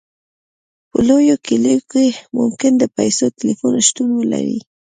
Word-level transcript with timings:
په 0.89 0.97
لویو 1.07 1.35
کلیو 1.45 1.81
کې 1.91 2.05
ممکن 2.37 2.71
د 2.77 2.83
پیسو 2.97 3.25
ټیلیفون 3.37 3.73
شتون 3.87 4.09
ولري 4.17 4.59